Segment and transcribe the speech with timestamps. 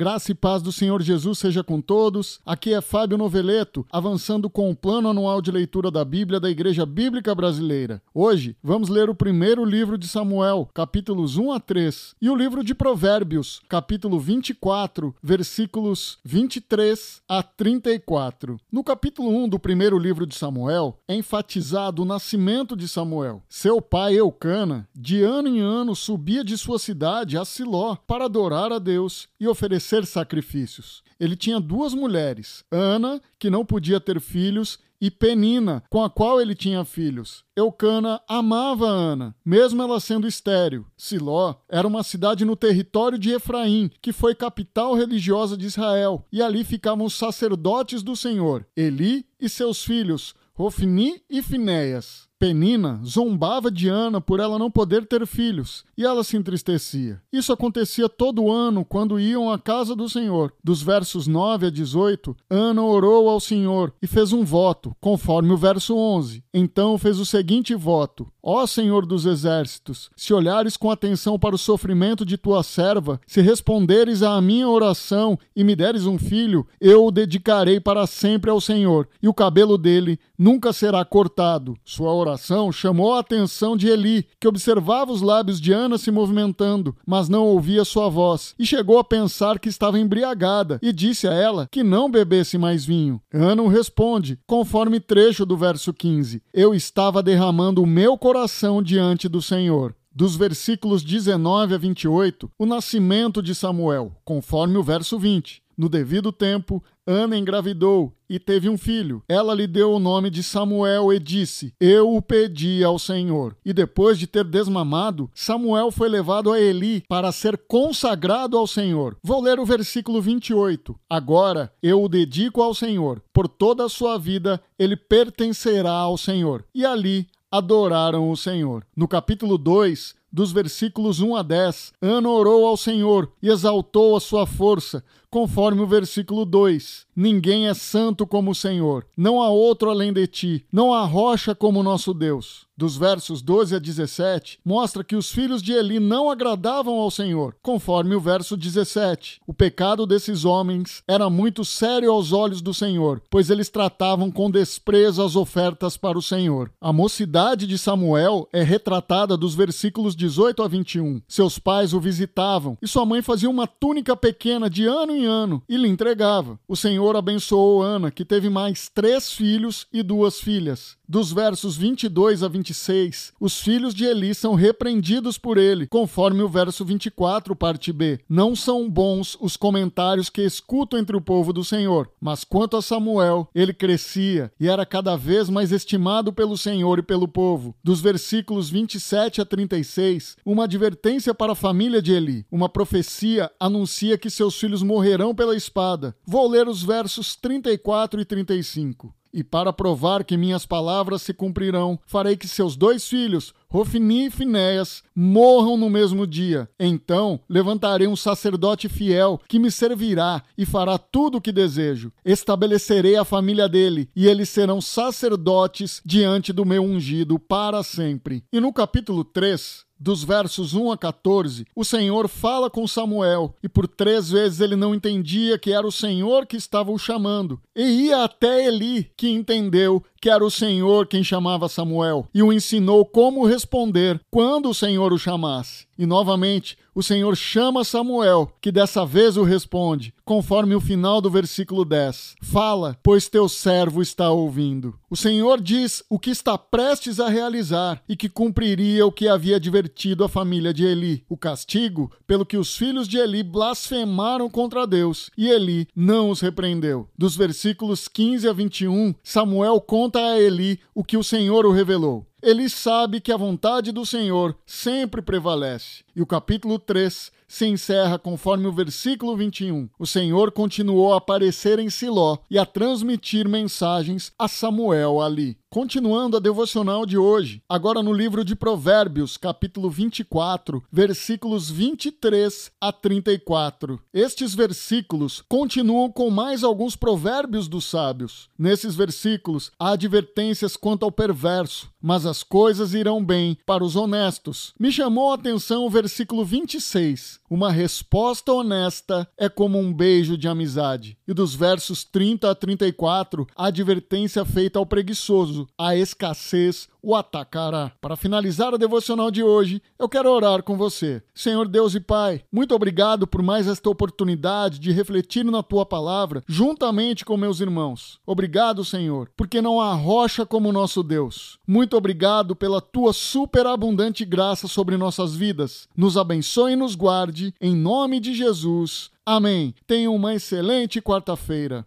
[0.00, 2.40] Graça e paz do Senhor Jesus seja com todos.
[2.46, 6.86] Aqui é Fábio Noveleto, avançando com o plano anual de leitura da Bíblia da Igreja
[6.86, 8.00] Bíblica Brasileira.
[8.14, 12.64] Hoje vamos ler o primeiro livro de Samuel, capítulos 1 a 3, e o livro
[12.64, 18.58] de Provérbios, capítulo 24, versículos 23 a 34.
[18.72, 23.42] No capítulo 1 do primeiro livro de Samuel, é enfatizado o nascimento de Samuel.
[23.50, 28.72] Seu pai Eucana, de ano em ano, subia de sua cidade a Siló para adorar
[28.72, 31.02] a Deus e oferecer sacrifícios.
[31.18, 36.40] Ele tinha duas mulheres, Ana, que não podia ter filhos, e Penina, com a qual
[36.40, 37.44] ele tinha filhos.
[37.56, 40.86] Eucana amava Ana, mesmo ela sendo estéril.
[40.96, 46.42] Siló era uma cidade no território de Efraim, que foi capital religiosa de Israel, e
[46.42, 52.29] ali ficavam os sacerdotes do Senhor, Eli e seus filhos, Rofni e Finéias.
[52.40, 57.20] Penina zombava de Ana por ela não poder ter filhos, e ela se entristecia.
[57.30, 60.50] Isso acontecia todo ano quando iam à casa do Senhor.
[60.64, 65.56] Dos versos 9 a 18, Ana orou ao Senhor e fez um voto, conforme o
[65.58, 66.42] verso 11.
[66.54, 71.58] Então fez o seguinte voto: Ó Senhor dos exércitos, se olhares com atenção para o
[71.58, 77.04] sofrimento de tua serva, se responderes à minha oração e me deres um filho, eu
[77.04, 81.76] o dedicarei para sempre ao Senhor, e o cabelo dele nunca será cortado.
[81.84, 82.29] Sua oração
[82.72, 87.44] chamou a atenção de Eli, que observava os lábios de Ana se movimentando, mas não
[87.46, 91.82] ouvia sua voz, e chegou a pensar que estava embriagada, e disse a ela que
[91.82, 93.20] não bebesse mais vinho.
[93.32, 99.42] Ana responde, conforme trecho do verso 15: Eu estava derramando o meu coração diante do
[99.42, 105.62] Senhor dos versículos 19 a 28, o nascimento de Samuel, conforme o verso 20.
[105.80, 109.22] No devido tempo, Ana engravidou e teve um filho.
[109.26, 113.56] Ela lhe deu o nome de Samuel e disse: Eu o pedi ao Senhor.
[113.64, 119.16] E depois de ter desmamado, Samuel foi levado a Eli para ser consagrado ao Senhor.
[119.22, 120.94] Vou ler o versículo 28.
[121.08, 123.22] Agora eu o dedico ao Senhor.
[123.32, 126.62] Por toda a sua vida ele pertencerá ao Senhor.
[126.74, 128.84] E ali adoraram o Senhor.
[128.94, 134.20] No capítulo 2, dos versículos 1 a 10, Ana orou ao Senhor e exaltou a
[134.20, 137.06] sua força, conforme o versículo 2.
[137.14, 141.54] Ninguém é santo como o Senhor, não há outro além de ti, não há rocha
[141.54, 142.68] como nosso Deus.
[142.80, 147.54] Dos versos 12 a 17, mostra que os filhos de Eli não agradavam ao Senhor,
[147.60, 149.38] conforme o verso 17.
[149.46, 154.50] O pecado desses homens era muito sério aos olhos do Senhor, pois eles tratavam com
[154.50, 156.72] desprezo as ofertas para o Senhor.
[156.80, 161.20] A mocidade de Samuel é retratada dos versículos 18 a 21.
[161.28, 165.62] Seus pais o visitavam e sua mãe fazia uma túnica pequena de ano em ano
[165.68, 166.58] e lhe entregava.
[166.66, 170.98] O Senhor abençoou Ana, que teve mais três filhos e duas filhas.
[171.10, 176.48] Dos versos 22 a 26, os filhos de Eli são repreendidos por ele, conforme o
[176.48, 178.20] verso 24, parte B.
[178.28, 182.82] Não são bons os comentários que escuto entre o povo do Senhor, mas quanto a
[182.82, 187.74] Samuel, ele crescia e era cada vez mais estimado pelo Senhor e pelo povo.
[187.82, 192.46] Dos versículos 27 a 36, uma advertência para a família de Eli.
[192.52, 196.14] Uma profecia anuncia que seus filhos morrerão pela espada.
[196.24, 199.12] Vou ler os versos 34 e 35.
[199.32, 204.30] E para provar que minhas palavras se cumprirão, farei que seus dois filhos, Rofni e
[204.30, 206.68] Finéias, morram no mesmo dia.
[206.78, 212.12] Então levantarei um sacerdote fiel que me servirá e fará tudo o que desejo.
[212.24, 218.42] Estabelecerei a família dele, e eles serão sacerdotes diante do meu ungido para sempre.
[218.52, 223.68] E no capítulo 3, dos versos 1 a 14, o Senhor fala com Samuel e
[223.68, 227.60] por três vezes ele não entendia que era o Senhor que estava o chamando.
[227.76, 232.52] E ia até Eli, que entendeu que era o Senhor quem chamava Samuel e o
[232.52, 235.86] ensinou como responder quando o Senhor o chamasse.
[236.00, 241.28] E novamente, o Senhor chama Samuel, que dessa vez o responde, conforme o final do
[241.28, 242.36] versículo 10.
[242.40, 244.94] Fala, pois teu servo está ouvindo.
[245.10, 249.56] O Senhor diz o que está prestes a realizar e que cumpriria o que havia
[249.56, 254.86] advertido a família de Eli, o castigo pelo que os filhos de Eli blasfemaram contra
[254.86, 257.10] Deus, e Eli não os repreendeu.
[257.18, 262.29] Dos versículos 15 a 21, Samuel conta a Eli o que o Senhor o revelou.
[262.42, 266.04] Ele sabe que a vontade do Senhor sempre prevalece.
[266.16, 269.88] E o capítulo 3 se encerra conforme o versículo 21.
[269.98, 275.58] O Senhor continuou a aparecer em Siló e a transmitir mensagens a Samuel ali.
[275.68, 282.92] Continuando a devocional de hoje, agora no livro de Provérbios, capítulo 24, versículos 23 a
[282.92, 284.00] 34.
[284.12, 288.48] Estes versículos continuam com mais alguns provérbios dos sábios.
[288.58, 294.72] Nesses versículos há advertências quanto ao perverso, mas as coisas irão bem para os honestos.
[294.78, 297.39] Me chamou a atenção o versículo 26.
[297.50, 301.18] Uma resposta honesta é como um beijo de amizade.
[301.26, 307.92] E dos versos 30 a 34, a advertência feita ao preguiçoso: a escassez o atacará.
[308.00, 311.22] Para finalizar a devocional de hoje, eu quero orar com você.
[311.34, 316.42] Senhor Deus e Pai, muito obrigado por mais esta oportunidade de refletir na tua palavra
[316.46, 318.18] juntamente com meus irmãos.
[318.26, 321.58] Obrigado, Senhor, porque não há rocha como nosso Deus.
[321.66, 325.88] Muito obrigado pela tua superabundante graça sobre nossas vidas.
[325.96, 329.10] Nos abençoe e nos guarde, em nome de Jesus.
[329.24, 329.74] Amém.
[329.86, 331.86] Tenha uma excelente quarta-feira.